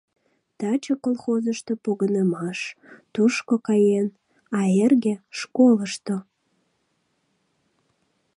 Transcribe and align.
—Таче 0.57 0.93
колхозышто 1.03 1.73
погынымаш, 1.83 2.59
тушко 3.13 3.55
каен, 3.67 4.07
а 4.57 4.59
эрге— 4.83 5.13
школышто. 5.39 6.15